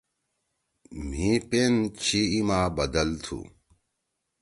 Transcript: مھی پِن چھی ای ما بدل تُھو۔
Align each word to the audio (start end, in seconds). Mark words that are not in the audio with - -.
مھی 1.07 1.29
پِن 1.49 1.73
چھی 2.01 2.21
ای 2.31 2.39
ما 2.47 2.59
بدل 2.75 3.09
تُھو۔ 3.23 3.39